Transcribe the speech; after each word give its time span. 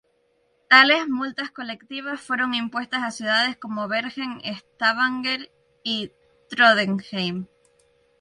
Tales 0.67 1.07
""multas 1.07 1.51
colectivas"" 1.51 2.19
fueron 2.19 2.55
impuestas 2.55 3.03
a 3.03 3.11
ciudades 3.11 3.55
como 3.55 3.87
Bergen, 3.87 4.41
Stavanger 4.73 5.51
y 5.83 6.11
Trondheim. 6.49 7.45